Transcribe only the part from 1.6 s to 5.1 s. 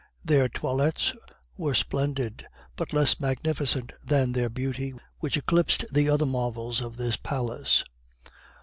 splendid, but less magnificent than their beauty,